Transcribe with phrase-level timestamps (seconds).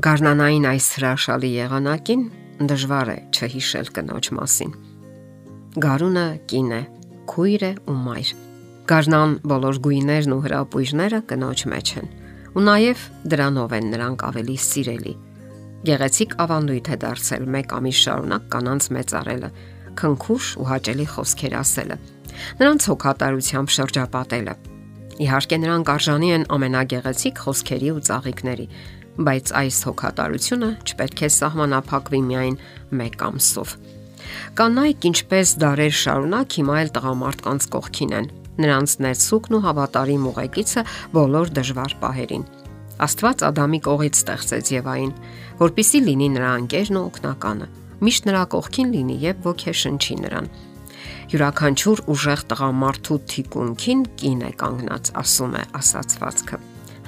[0.00, 2.20] Գառնանային այս հրաշալի եղանակին
[2.70, 4.70] դժվար է չհիշել կնոջ մասին։
[5.84, 6.78] Գարունը կին է,
[7.28, 8.30] քույր է ու մայր։
[8.92, 12.08] Գառնան բոլոր գույներն ու հրապույրները կնոջ մեջ են։
[12.56, 13.02] Ու նաև
[13.34, 15.14] դրանով են նրանք ավելի սիրելի։
[15.90, 19.50] Գեղեցիկ ավանդույթ է դարձել մեկ ամիս շարունակ կանանց մեծարելը,
[20.00, 21.96] քնքուշ ու հաճելի խոսքեր ասելը,
[22.62, 24.56] նրանց հոգատարությամբ շրջապատելը։
[25.20, 28.66] Իհարկե նրանք արժանի են ամենագեղեցիկ խոսքերի ու ծաղիկների,
[29.20, 32.54] բայց այս հոգատարությունը չպետք է սահմանափակվի միայն
[33.00, 33.74] մեկ ամսով։
[34.60, 38.30] Կանայք ինչպես դարեր շարունակ հիմա էլ տղամարդկանց կողքին են։
[38.60, 40.84] Նրանց ներսուկն ու հավատարիմ ուղեկիցը
[41.16, 42.44] բոլոր դժվար պահերին։
[43.00, 45.12] Աստված Ադամի կողից ստեղծեց Եվային,
[45.60, 47.68] որpիսի լինի նրա անկերն ու օգնականը։
[48.00, 50.50] Միշտ նրա կողքին լինի եւ ոգեշնչի նրան։
[51.30, 56.58] Յուրաքանչյուր ուժեղ տղամարդու թիկունքին կին է կանգնած, ասում է ասացվածքը։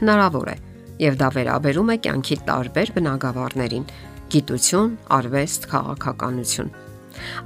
[0.02, 0.56] Հնարավոր է,
[1.02, 3.86] եւ դա վերաբերում է կյանքի տարբեր բնագավառներին՝
[4.32, 6.70] գիտություն, արվեստ, քաղաքականություն։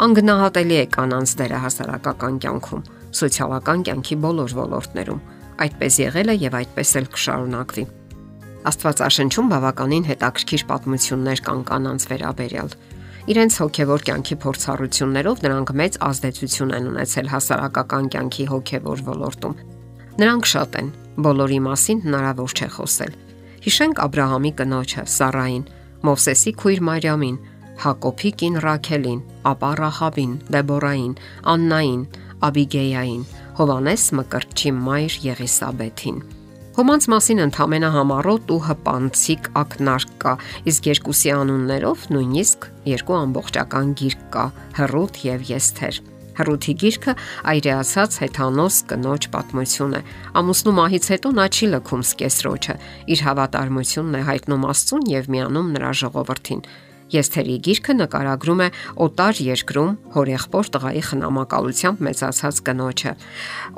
[0.06, 2.84] Անգնահատելի է կանանց դերը հասարակական կյանքում,
[3.20, 5.22] սոցիալական կյանքի բոլոր ոլորտներում։
[5.66, 7.84] Այդպես եղել է եւ այդպես էլ կշարունակվի։
[8.66, 12.72] Աստվածաշնչում բավականին հետաքրքիր պատմություններ կան կանանց վերաբերյալ։
[13.26, 19.60] Իրենց հոգևոր կյանքի փորձառություններով նրանք մեծ ազդեցություն են ունեցել հասարակական կյանքի հոգևոր ոլորտում։
[20.22, 20.90] Նրանք շատ են,
[21.26, 23.25] բոլորի մասին հնարավոր չէ խոսել։
[23.66, 25.62] Հիշենք Աբ รา համի կնոջը Սարային,
[26.06, 27.38] Մովսեսի քույր Մարիամին,
[27.82, 29.18] Հակոբի կին Ռաքելին,
[29.50, 31.16] ապա Ռահաբին, Դեբորային,
[31.52, 32.04] Աննային,
[32.46, 33.24] Աբիգեյային,
[33.58, 36.22] Հովանես Մկրտչի մայր Եղիսաբեթին։
[36.78, 40.34] Ոմանց մասին ընդհանրապես համառոտ ու հպանցիկ ակնարկ կա,
[40.70, 44.46] իսկ երկուսի անուններով նույնիսկ երկու ամբողջական գիրք կա՝
[44.78, 46.04] Հռութ եւ Եսթեր։
[46.36, 47.14] Հռութի գիրքը
[47.52, 50.00] այրեացած հեթանոս կնոջ պատմություն է։
[50.40, 52.74] Ամուսնու մահից հետո նա չի լքում սկեսրոջը,
[53.16, 56.66] իր հավատարմությունն է հայտնում Աստծուն եւ միանում նրա ժողովրդին։
[57.06, 58.66] Եստերի գիրքը նկարագրում է
[59.04, 63.12] օտար երկրում հորեղբոր տղայի խնամակալությամբ մեծացած կնոջը,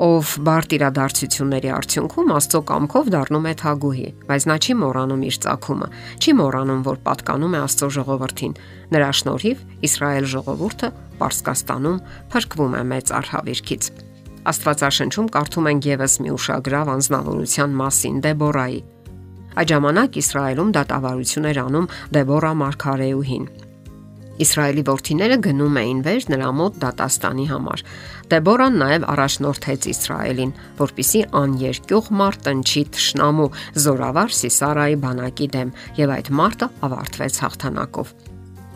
[0.07, 5.91] ով բարդ իրադարձությունների արդյունքում Աստծո կամքով դառնում է թագուհի, բայց նա չի մոռանում իր ցակումը,
[6.25, 8.57] չի մոռանում, որ պատկանում է Աստծո ժողովրդին։
[8.97, 12.03] Նրա շնորհիվ Իսրայել ժողովուրդը Պարսկաստանում
[12.33, 13.91] փրկվում է մեծ արհավիրքից։
[14.49, 18.81] Աստվածաշնչում կարդում ենք եւս մի ուշագրավ անznավորության մասին Դեբորայի։
[19.59, 23.49] Այդ ժամանակ Իսրայելում դատավարություն էր անում Դեբորա Մարգարեուհին։
[24.39, 27.83] Իսրայելի ворթիները գնում էին վեր նրա մոտ դատաստանի համար։
[28.31, 33.51] Դեբորան նաև առաջնորդեց Իսրայելին, որpիսի աներկյուղ մարտը չի ճշնամու
[33.89, 38.15] զորավար Սիսարայի բանակի դեմ, եւ այդ մարտը ավարտվեց հաղթանակով։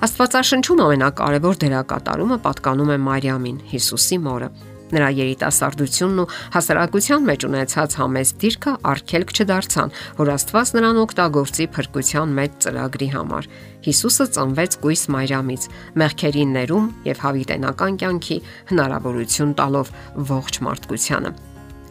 [0.02, 4.48] Աստվածաշնչում ամենակարևոր դերակատարումը պատկանում է Մարիամին, Հիսուսի մորը։
[4.92, 6.24] Նրա երիտասարդությունն ու
[6.56, 13.48] հասարակության մեջ ունեցած համեստ դիրքը արգելք չդարձան, որ Աստված նրան օգտագործի փրկության մեծ ծրագրի համար։
[13.86, 15.70] Հիսուսը ծնվեց Գույս Մարիամից,
[16.02, 18.42] մեղքերի ներում եւ հավիտենական կյանքի
[18.74, 19.96] հնարավորություն տալով
[20.34, 21.34] ողջ մարդկությանը։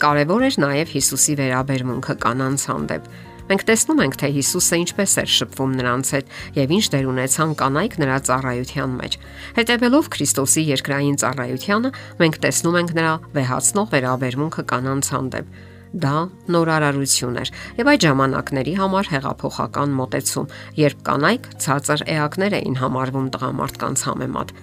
[0.02, 3.10] Կարևոր էր նաև Հիսուսի վերաբերմունքը կանանց հանդեպ
[3.52, 7.98] Մենք տեսնում ենք, թե Հիսուսը ինչպես էր շփվում նրանց հետ եւ ինչ դեր ունեցան կանայք
[8.00, 9.18] նրա ծառայության մեջ։
[9.58, 11.92] Հետևելով Քրիստոսի երկրային ծառայությանը,
[12.22, 15.52] մենք տեսնում ենք նրա վեհացնող վերաբերմունքը կանանց հանդեպ
[15.92, 16.16] դա
[16.56, 17.50] նորարարություն էր
[17.82, 20.46] եւ այդ ժամանակների համար հեղափոխական մոտեցում,
[20.80, 24.54] երբ կանայք ցածր էակներ էին համարվում տղամարդկանց համեմատ։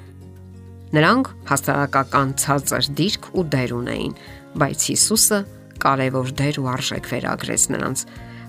[0.96, 4.14] Նրանք հասարակական ցածր դիրք ու դեր ունեին,
[4.56, 5.40] բայց Հիսուսը
[5.84, 8.06] կարևոր դեր ու արժեք վերագրեց նրանց։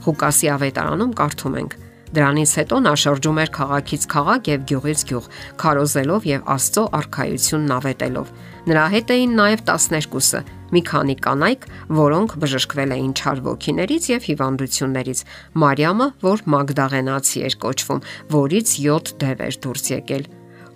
[0.10, 1.80] Ղուկասի ավետարանում կարդում ենք.
[2.10, 5.26] Դրանից հետո նա շրջում էր քաղաքից քաղաք եւ գյուղից գյուղ,
[5.62, 8.32] քարոզելով եւ Աստծո արխայությունն ավետելով։
[8.70, 10.42] Նրա հետ էին նաեւ 12-ը,
[10.74, 11.68] մի քանի կանայք,
[12.00, 15.22] որոնք բժշկվել էին չար ոգիներից եւ հիվանդություններից։
[15.62, 18.02] Մարիամը, որ Մագդաղենացի էր կոչվում,
[18.34, 20.26] որից 7 դև էր դուրս եկել։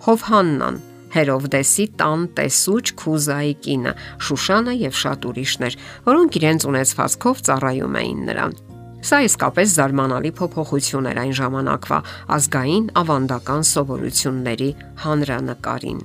[0.06, 0.78] Հովհաննան,
[1.14, 3.92] Հերովդեսի տան տեսուչ Քուզայի կինը,
[4.26, 5.80] Շուշանը եւ շատ ուրիշներ,
[6.10, 8.73] որոնք իրենց ունեցվածքով ծառայում էին նրան։
[9.04, 11.96] Սա իսկապես զարմանալի փոփոխություն էր այն ժամանակվա
[12.36, 14.68] ազգային ավանդական սովորությունների
[15.04, 15.98] հանրանկարին։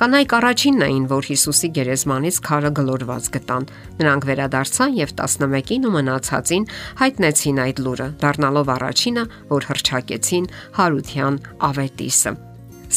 [0.00, 3.66] Կանայք առաջինն էին, որ Հիսուսի գերեզմանից քարը գլորված գտան։
[4.00, 6.68] Նրանք վերադարձան եւ 11-ին ու մնացածին
[7.00, 10.46] հայտնեցին այդ լուրը, դառնալով առաջինը, որ հրճակեցին
[10.76, 12.32] Հարության ավետիսը։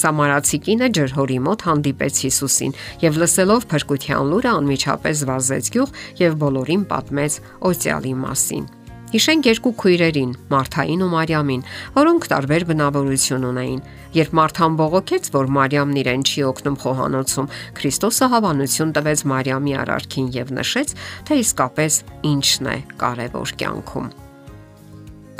[0.03, 6.87] Սամարացի կինը ջրհորի մոտ հանդիպեց Հիսուսին եւ լսելով փրկության լուրը անմիջապես վազեց գյուղ եւ բոլորին
[6.93, 7.37] պատմեց
[7.71, 8.71] Օծյալի մասին։
[9.13, 11.59] Հիշենք երկու քույրերին, Մարթային ու Մարիամին,
[11.93, 13.83] որոնք տարբեր բնավորություն ունեին։
[14.17, 20.55] Երբ Մարթան բողոքեց, որ Մարիամն իրեն չի օգնում խոհանոցում, Քրիստոսը հավանություն տվեց Մարիամի արարքին եւ
[20.57, 20.95] նշեց,
[21.29, 21.99] թե իսկապես
[22.33, 24.09] ինչն է կարևոր կյանքում։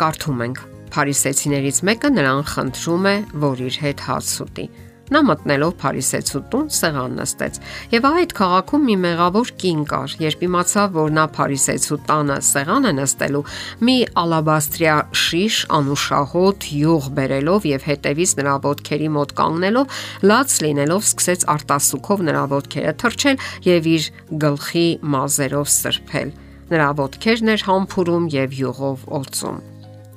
[0.04, 0.64] Կարդում ենք.
[0.94, 4.66] փարիսեցիներից մեկը նրան խնդրում է, որ իր հետ հաց ուտի։
[5.12, 7.58] Նա մտնելով Փարիսեցու տուն սեղան նստեց։
[7.92, 12.94] Եվ այդ քաղաքում մի մեղավոր կին կար, երբ իմացավ, որ նա Փարիսեցու տանը սեղան է
[13.00, 13.42] նստելու,
[13.84, 20.00] մի ալաբաստրիա շիշ անուշահոտ յուղ բերելով եւ հետևից նրա ոտքերի մոտ կանգնելով,
[20.32, 24.10] լաց լինելով սկսեց արտասուքով նրա ոտքերը թրջել եւ իր
[24.48, 26.34] գլխի մազերով սրբել։
[26.74, 29.62] Նրա ոտքերն էր համբուրում եւ յուղով օծում։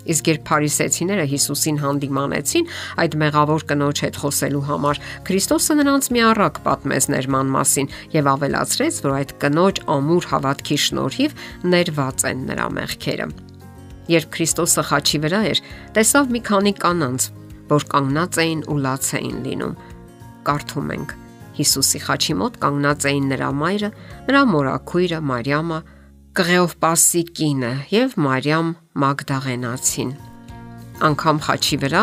[0.07, 2.69] Իսկ երբ Փարիսեցիները Հիսուսին հանդիմանեցին
[3.03, 9.01] այդ մեղավոր կնոջ հետ խոսելու համար, Քրիստոսը նրանց մի առակ պատմեց ներման մասին եւ ավելացրեց,
[9.07, 11.37] որ այդ կնոջ ամուր հավատքի շնորհիվ
[11.75, 13.29] ներված են նրա մեղքերը։
[14.07, 15.61] Երբ Քրիստոսը խաչի վրա էր,
[15.97, 17.25] տեսավ մի քանի կանանց,
[17.67, 19.73] որ կանգնած էին ու լաց էին լինում։
[20.47, 21.15] Կարդում ենք.
[21.57, 23.91] Հիսուսի խաչի մոտ կանգնած էին նրա մայրը,
[24.29, 25.79] նրա մորաքույրը Մարիամը,
[26.37, 28.67] Կղեովպասի կինը եւ Մարիամ
[29.01, 30.11] Մագդաղենացին։
[31.07, 32.03] Անկամ խաչի վրա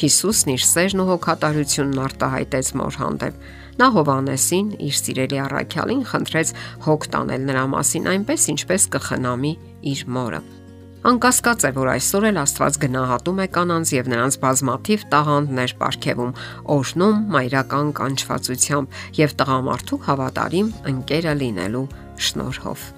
[0.00, 3.46] Հիսուսն իր սերն ու հոգատարությունն արտահայտեց մոր հանդեպ։
[3.78, 6.52] Նա Հովանեսին, իր սիրելի առաքյալին, խնդրեց
[6.88, 9.54] հոգ տանել նրա մասին այնպես, ինչպես կխնամի
[9.94, 10.42] իր մորը։
[11.08, 16.36] Անկասկած է, որ այսօր էլ Աստված գնահատում է կանանց եւ նրանց բազմաթիվ տաղանդներ ապարգևում,
[16.74, 21.88] օրհնում մայրական կանչվածությամբ եւ տղամարդու հավատարիմ ընկերը լինելու
[22.26, 22.97] շնորհով։